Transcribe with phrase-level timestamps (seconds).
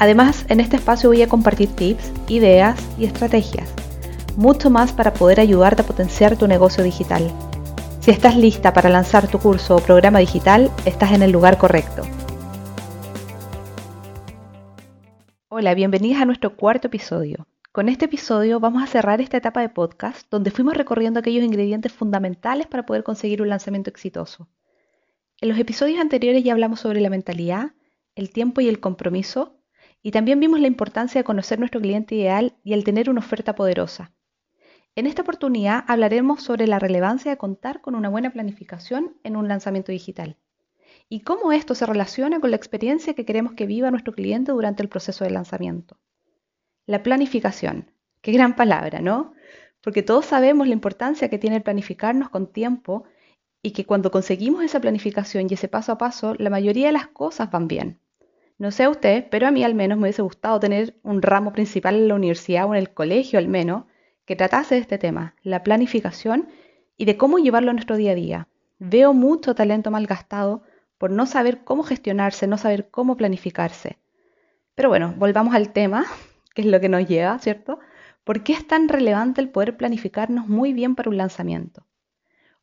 [0.00, 3.74] Además, en este espacio voy a compartir tips, ideas y estrategias.
[4.36, 7.28] Mucho más para poder ayudarte a potenciar tu negocio digital.
[7.98, 12.02] Si estás lista para lanzar tu curso o programa digital, estás en el lugar correcto.
[15.48, 17.48] Hola, bienvenidas a nuestro cuarto episodio.
[17.72, 21.92] Con este episodio vamos a cerrar esta etapa de podcast donde fuimos recorriendo aquellos ingredientes
[21.92, 24.48] fundamentales para poder conseguir un lanzamiento exitoso.
[25.40, 27.72] En los episodios anteriores ya hablamos sobre la mentalidad,
[28.14, 29.57] el tiempo y el compromiso,
[30.02, 33.54] y también vimos la importancia de conocer nuestro cliente ideal y el tener una oferta
[33.54, 34.12] poderosa.
[34.94, 39.48] En esta oportunidad hablaremos sobre la relevancia de contar con una buena planificación en un
[39.48, 40.36] lanzamiento digital
[41.08, 44.82] y cómo esto se relaciona con la experiencia que queremos que viva nuestro cliente durante
[44.82, 45.98] el proceso de lanzamiento.
[46.86, 47.90] La planificación.
[48.20, 49.32] Qué gran palabra, ¿no?
[49.82, 53.04] Porque todos sabemos la importancia que tiene planificarnos con tiempo
[53.62, 57.08] y que cuando conseguimos esa planificación y ese paso a paso, la mayoría de las
[57.08, 58.00] cosas van bien.
[58.58, 61.94] No sé usted, pero a mí al menos me hubiese gustado tener un ramo principal
[61.94, 63.84] en la universidad o en el colegio al menos
[64.24, 66.48] que tratase de este tema, la planificación
[66.96, 68.48] y de cómo llevarlo a nuestro día a día.
[68.80, 70.62] Veo mucho talento malgastado
[70.98, 73.98] por no saber cómo gestionarse, no saber cómo planificarse.
[74.74, 76.04] Pero bueno, volvamos al tema,
[76.54, 77.78] que es lo que nos lleva, ¿cierto?
[78.24, 81.86] ¿Por qué es tan relevante el poder planificarnos muy bien para un lanzamiento?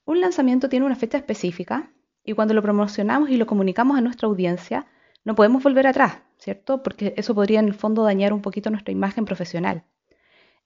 [0.03, 1.89] Un lanzamiento tiene una fecha específica
[2.23, 4.85] y cuando lo promocionamos y lo comunicamos a nuestra audiencia,
[5.25, 6.81] no podemos volver atrás, ¿cierto?
[6.81, 9.83] Porque eso podría en el fondo dañar un poquito nuestra imagen profesional.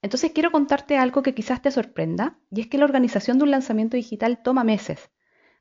[0.01, 3.51] Entonces quiero contarte algo que quizás te sorprenda, y es que la organización de un
[3.51, 5.09] lanzamiento digital toma meses.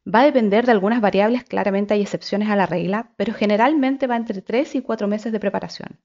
[0.06, 4.16] Va a depender de algunas variables, claramente hay excepciones a la regla, pero generalmente va
[4.16, 6.00] entre 3 y 4 meses de preparación.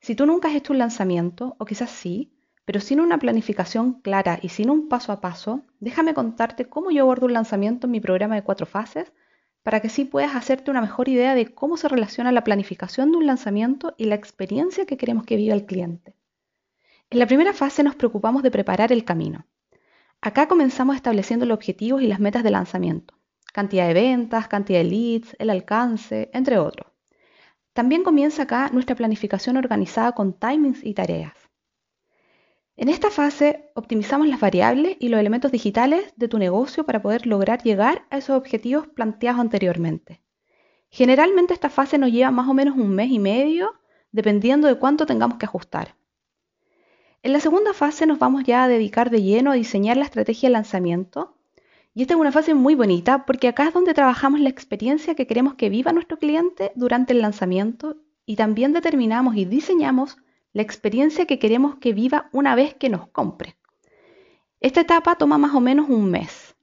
[0.00, 4.38] Si tú nunca has hecho un lanzamiento, o quizás sí, pero sin una planificación clara
[4.40, 8.00] y sin un paso a paso, déjame contarte cómo yo abordo un lanzamiento en mi
[8.00, 9.12] programa de cuatro fases
[9.62, 13.18] para que sí puedas hacerte una mejor idea de cómo se relaciona la planificación de
[13.18, 16.14] un lanzamiento y la experiencia que queremos que viva el cliente.
[17.10, 19.46] En la primera fase nos preocupamos de preparar el camino.
[20.20, 23.14] Acá comenzamos estableciendo los objetivos y las metas de lanzamiento,
[23.52, 26.92] cantidad de ventas, cantidad de leads, el alcance, entre otros.
[27.72, 31.32] También comienza acá nuestra planificación organizada con timings y tareas.
[32.80, 37.26] En esta fase optimizamos las variables y los elementos digitales de tu negocio para poder
[37.26, 40.22] lograr llegar a esos objetivos planteados anteriormente.
[40.88, 43.74] Generalmente esta fase nos lleva más o menos un mes y medio,
[44.12, 45.94] dependiendo de cuánto tengamos que ajustar.
[47.22, 50.48] En la segunda fase nos vamos ya a dedicar de lleno a diseñar la estrategia
[50.48, 51.36] de lanzamiento.
[51.92, 55.26] Y esta es una fase muy bonita porque acá es donde trabajamos la experiencia que
[55.26, 60.16] queremos que viva nuestro cliente durante el lanzamiento y también determinamos y diseñamos
[60.52, 63.56] la experiencia que queremos que viva una vez que nos compre.
[64.60, 66.56] Esta etapa toma más o menos un mes.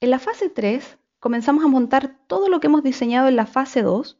[0.00, 3.82] En la fase 3 comenzamos a montar todo lo que hemos diseñado en la fase
[3.82, 4.18] 2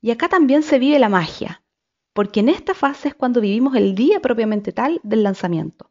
[0.00, 1.62] y acá también se vive la magia,
[2.12, 5.90] porque en esta fase es cuando vivimos el día propiamente tal del lanzamiento.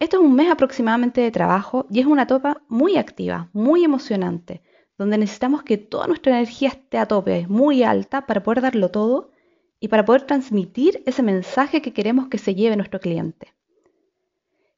[0.00, 4.62] Esto es un mes aproximadamente de trabajo y es una etapa muy activa, muy emocionante,
[4.96, 9.30] donde necesitamos que toda nuestra energía esté a tope, muy alta, para poder darlo todo
[9.80, 13.54] y para poder transmitir ese mensaje que queremos que se lleve nuestro cliente.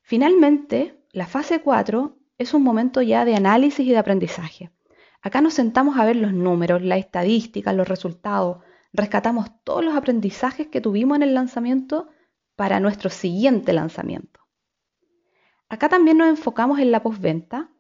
[0.02, 4.70] Finalmente, la fase 4 es un momento ya de análisis y de aprendizaje.
[5.22, 8.58] Acá nos sentamos a ver los números, la estadística, los resultados,
[8.92, 12.08] rescatamos todos los aprendizajes que tuvimos en el lanzamiento
[12.56, 14.40] para nuestro siguiente lanzamiento.
[15.68, 17.70] Acá también nos enfocamos en la postventa,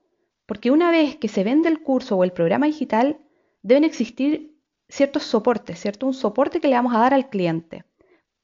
[0.46, 3.18] porque una vez que se vende el curso o el programa digital,
[3.62, 4.49] deben existir
[4.90, 6.06] ciertos soportes, ¿cierto?
[6.06, 7.84] Un soporte que le vamos a dar al cliente.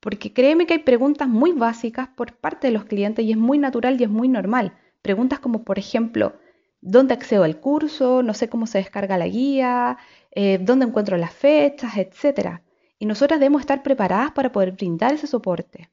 [0.01, 3.59] Porque créeme que hay preguntas muy básicas por parte de los clientes y es muy
[3.59, 4.73] natural y es muy normal.
[5.03, 6.35] Preguntas como, por ejemplo,
[6.81, 8.23] ¿dónde accedo al curso?
[8.23, 9.99] No sé cómo se descarga la guía,
[10.31, 12.61] eh, dónde encuentro las fechas, etc.
[12.99, 15.91] Y nosotras debemos estar preparadas para poder brindar ese soporte.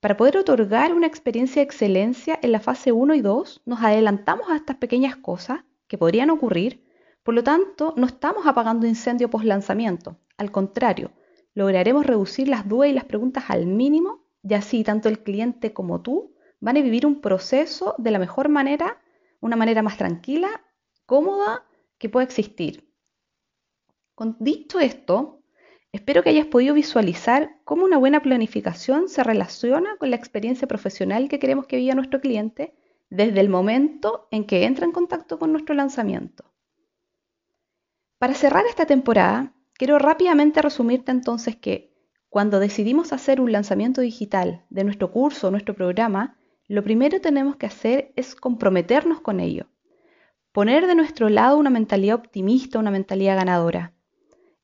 [0.00, 4.50] Para poder otorgar una experiencia de excelencia en la fase 1 y 2, nos adelantamos
[4.50, 6.81] a estas pequeñas cosas que podrían ocurrir
[7.22, 10.16] por lo tanto, no estamos apagando incendio post lanzamiento.
[10.36, 11.12] Al contrario,
[11.54, 16.02] lograremos reducir las dudas y las preguntas al mínimo y así tanto el cliente como
[16.02, 19.00] tú van a vivir un proceso de la mejor manera,
[19.40, 20.62] una manera más tranquila,
[21.06, 21.64] cómoda
[21.98, 22.92] que pueda existir.
[24.14, 25.42] Con dicho esto,
[25.92, 31.28] Espero que hayas podido visualizar cómo una buena planificación se relaciona con la experiencia profesional
[31.28, 32.74] que queremos que viva nuestro cliente
[33.10, 36.51] desde el momento en que entra en contacto con nuestro lanzamiento.
[38.22, 41.92] Para cerrar esta temporada, quiero rápidamente resumirte entonces que
[42.28, 46.36] cuando decidimos hacer un lanzamiento digital de nuestro curso o nuestro programa,
[46.68, 49.66] lo primero que tenemos que hacer es comprometernos con ello.
[50.52, 53.92] Poner de nuestro lado una mentalidad optimista, una mentalidad ganadora.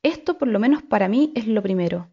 [0.05, 2.13] Esto, por lo menos para mí, es lo primero.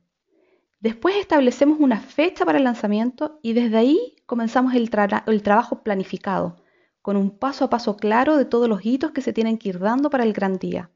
[0.80, 4.90] Después establecemos una fecha para el lanzamiento y desde ahí comenzamos el,
[5.28, 6.56] el, trabajo planificado,
[7.04, 9.78] con un paso a paso claro de todos los hitos que se tienen que ir
[9.78, 10.90] dando para el gran día.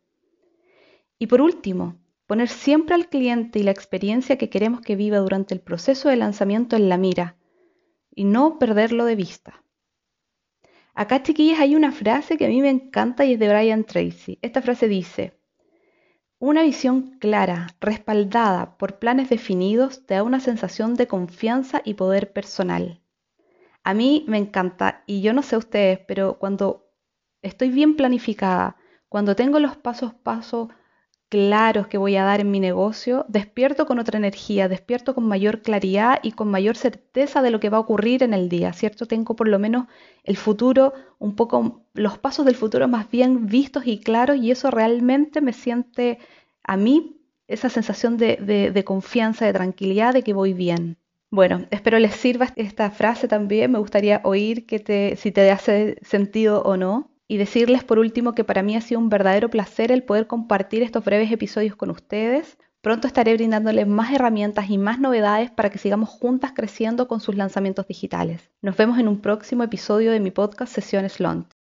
[1.20, 5.54] Y por último, poner siempre al cliente y la experiencia que queremos que viva durante
[5.54, 7.36] el proceso de lanzamiento en la mira
[8.16, 9.64] y no perderlo de vista.
[10.94, 14.40] Acá, chiquillas, hay una frase que a mí me encanta y es de Brian Tracy.
[14.42, 15.40] Esta frase dice,
[16.40, 22.32] una visión clara, respaldada por planes definidos, te da una sensación de confianza y poder
[22.32, 23.02] personal.
[23.84, 26.92] A mí me encanta, y yo no sé ustedes, pero cuando
[27.42, 28.78] estoy bien planificada,
[29.10, 30.70] cuando tengo los pasos pasos
[31.30, 35.62] claros que voy a dar en mi negocio, despierto con otra energía, despierto con mayor
[35.62, 39.06] claridad y con mayor certeza de lo que va a ocurrir en el día, ¿cierto?
[39.06, 39.86] Tengo por lo menos
[40.24, 44.72] el futuro, un poco los pasos del futuro más bien vistos y claros y eso
[44.72, 46.18] realmente me siente
[46.64, 50.98] a mí esa sensación de, confianza, de tranquilidad, de que voy bien.
[51.32, 53.72] Bueno, espero les sirva esta frase también.
[53.72, 58.34] Me gustaría oír que te, si te hace sentido o no y decirles por último
[58.34, 61.92] que para mí ha sido un verdadero placer el poder compartir estos breves episodios con
[61.92, 62.58] ustedes.
[62.82, 67.36] Pronto estaré brindándoles más herramientas y más novedades para que sigamos juntas creciendo con sus
[67.36, 68.50] lanzamientos digitales.
[68.62, 71.59] Nos vemos en un próximo episodio de mi podcast Sesiones Launch.